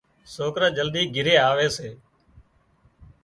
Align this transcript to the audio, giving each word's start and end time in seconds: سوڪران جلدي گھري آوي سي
سوڪران 0.33 0.71
جلدي 0.77 1.01
گھري 1.15 1.35
آوي 1.49 1.67
سي 1.77 1.89